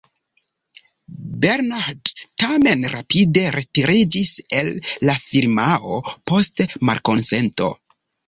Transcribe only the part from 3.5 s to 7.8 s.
retiriĝis el la firmao post malkonsento.